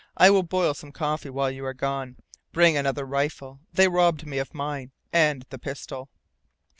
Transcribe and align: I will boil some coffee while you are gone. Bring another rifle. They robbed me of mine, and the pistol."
I 0.17 0.31
will 0.31 0.41
boil 0.41 0.73
some 0.73 0.91
coffee 0.91 1.29
while 1.29 1.51
you 1.51 1.63
are 1.63 1.75
gone. 1.75 2.15
Bring 2.51 2.75
another 2.75 3.05
rifle. 3.05 3.59
They 3.71 3.87
robbed 3.87 4.25
me 4.25 4.39
of 4.39 4.51
mine, 4.51 4.93
and 5.13 5.45
the 5.51 5.59
pistol." 5.59 6.09